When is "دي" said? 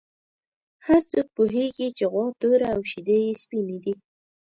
3.83-3.93